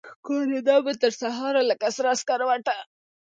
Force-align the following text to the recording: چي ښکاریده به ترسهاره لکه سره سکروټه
چي 0.03 0.05
ښکاریده 0.13 0.75
به 0.85 0.91
ترسهاره 1.01 1.61
لکه 1.69 1.87
سره 1.97 2.11
سکروټه 2.21 2.77